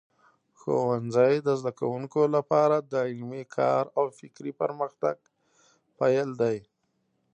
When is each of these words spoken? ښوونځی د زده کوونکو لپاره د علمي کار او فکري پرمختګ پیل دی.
ښوونځی 0.59 1.33
د 1.47 1.47
زده 1.59 1.71
کوونکو 1.79 2.21
لپاره 2.35 2.77
د 2.91 2.93
علمي 3.09 3.43
کار 3.55 3.83
او 3.97 4.05
فکري 4.19 4.51
پرمختګ 4.61 5.17
پیل 5.99 6.29
دی. 6.41 6.57